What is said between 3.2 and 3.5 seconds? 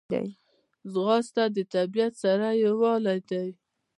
دی